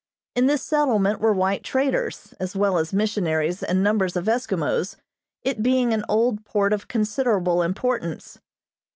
[0.35, 4.95] In this settlement were white traders, as well as missionaries and numbers of Eskimos,
[5.43, 8.39] it being an old port of considerable importance.